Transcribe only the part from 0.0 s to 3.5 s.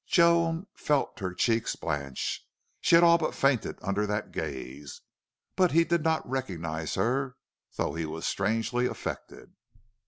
Joan felt her cheeks blanch. She all but